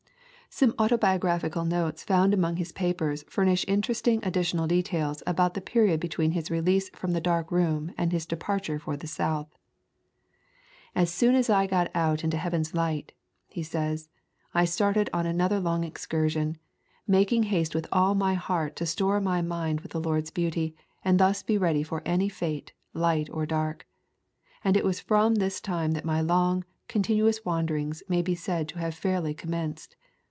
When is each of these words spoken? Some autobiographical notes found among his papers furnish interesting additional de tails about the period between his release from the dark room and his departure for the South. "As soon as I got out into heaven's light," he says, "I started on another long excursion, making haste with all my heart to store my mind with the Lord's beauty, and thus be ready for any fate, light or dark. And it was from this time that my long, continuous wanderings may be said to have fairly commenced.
Some 0.53 0.75
autobiographical 0.77 1.63
notes 1.63 2.03
found 2.03 2.33
among 2.33 2.57
his 2.57 2.73
papers 2.73 3.23
furnish 3.29 3.63
interesting 3.69 4.19
additional 4.21 4.67
de 4.67 4.81
tails 4.81 5.23
about 5.25 5.53
the 5.53 5.61
period 5.61 6.01
between 6.01 6.31
his 6.31 6.51
release 6.51 6.89
from 6.89 7.11
the 7.11 7.21
dark 7.21 7.49
room 7.53 7.93
and 7.97 8.11
his 8.11 8.25
departure 8.25 8.77
for 8.77 8.97
the 8.97 9.07
South. 9.07 9.47
"As 10.93 11.09
soon 11.09 11.35
as 11.35 11.49
I 11.49 11.67
got 11.67 11.89
out 11.95 12.25
into 12.25 12.35
heaven's 12.35 12.73
light," 12.73 13.13
he 13.47 13.63
says, 13.63 14.09
"I 14.53 14.65
started 14.65 15.09
on 15.13 15.25
another 15.25 15.61
long 15.61 15.85
excursion, 15.85 16.57
making 17.07 17.43
haste 17.43 17.73
with 17.73 17.87
all 17.89 18.13
my 18.13 18.33
heart 18.33 18.75
to 18.75 18.85
store 18.85 19.21
my 19.21 19.41
mind 19.41 19.79
with 19.79 19.93
the 19.93 20.01
Lord's 20.01 20.31
beauty, 20.31 20.75
and 21.01 21.17
thus 21.17 21.41
be 21.41 21.57
ready 21.57 21.81
for 21.81 22.01
any 22.05 22.27
fate, 22.27 22.73
light 22.93 23.29
or 23.31 23.45
dark. 23.45 23.87
And 24.65 24.75
it 24.75 24.83
was 24.83 24.99
from 24.99 25.35
this 25.35 25.61
time 25.61 25.91
that 25.93 26.03
my 26.03 26.19
long, 26.19 26.65
continuous 26.89 27.45
wanderings 27.45 28.03
may 28.09 28.21
be 28.21 28.35
said 28.35 28.67
to 28.67 28.79
have 28.79 28.93
fairly 28.93 29.33
commenced. 29.33 29.95